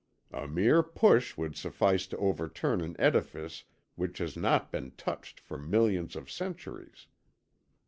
A 0.33 0.47
mere 0.47 0.81
push 0.81 1.37
would 1.37 1.55
suffice 1.55 2.07
to 2.07 2.17
overturn 2.17 2.81
an 2.81 2.95
edifice 2.97 3.65
which 3.93 4.17
has 4.17 4.35
not 4.35 4.71
been 4.71 4.93
touched 4.97 5.39
for 5.39 5.59
millions 5.59 6.15
of 6.15 6.31
centuries. 6.31 7.05